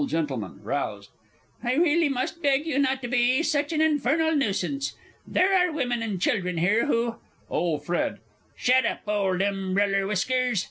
G. 0.07 0.17
(roused). 0.19 1.11
I 1.63 1.75
really 1.75 2.09
must 2.09 2.41
beg 2.41 2.65
you 2.65 2.79
not 2.79 3.03
to 3.03 3.07
be 3.07 3.43
such 3.43 3.71
an 3.71 3.81
infernal 3.81 4.35
nuisance! 4.35 4.95
There 5.27 5.53
are 5.55 5.71
women 5.71 6.01
and 6.01 6.19
children 6.19 6.57
here 6.57 6.87
who 6.87 7.17
OLE 7.51 7.77
FRED. 7.77 8.17
Shet 8.55 8.83
up, 8.83 9.01
old 9.07 9.43
umbereller 9.43 10.07
whiskers! 10.07 10.59